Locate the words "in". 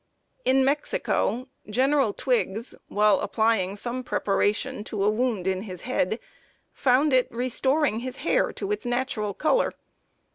0.45-0.65, 5.45-5.61